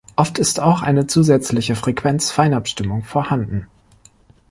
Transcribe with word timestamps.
Oft 0.15 0.39
ist 0.39 0.59
auch 0.59 0.81
eine 0.81 1.05
zusätzliche 1.05 1.75
Frequenz-Feinabstimmung 1.75 3.03
vorhanden. 3.03 3.67